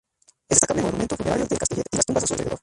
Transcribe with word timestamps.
Es 0.49 0.55
destacable 0.55 0.79
el 0.81 0.85
monumento 0.93 1.15
funerario 1.15 1.45
de 1.45 1.53
El 1.53 1.59
Castellet 1.59 1.85
y 1.91 1.95
las 1.95 2.05
tumbas 2.07 2.23
a 2.23 2.27
su 2.27 2.33
alrededor. 2.33 2.57